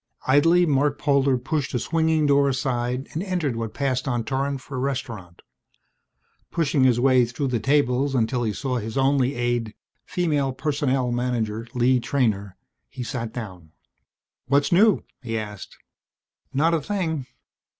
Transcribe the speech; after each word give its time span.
Idly 0.25 0.65
Marc 0.65 0.97
Polder 0.97 1.37
pushed 1.37 1.75
a 1.75 1.79
swinging 1.79 2.25
door 2.25 2.49
aside 2.49 3.07
and 3.13 3.21
entered 3.21 3.55
what 3.55 3.75
passed 3.75 4.07
on 4.07 4.23
Torran 4.23 4.57
for 4.57 4.77
a 4.77 4.79
restaurant. 4.79 5.43
Pushing 6.49 6.83
his 6.85 6.99
way 6.99 7.23
through 7.23 7.49
the 7.49 7.59
tables 7.59 8.15
until 8.15 8.41
he 8.41 8.51
saw 8.51 8.77
his 8.77 8.97
only 8.97 9.35
aide, 9.35 9.75
Female 10.07 10.53
Personnel 10.53 11.11
Manager 11.11 11.67
Lee 11.75 11.99
Treynor, 11.99 12.55
he 12.89 13.03
sat 13.03 13.31
down. 13.31 13.73
"What's 14.47 14.71
new?" 14.71 15.03
he 15.21 15.37
asked. 15.37 15.77
"Not 16.51 16.73
a 16.73 16.81
thing." 16.81 17.27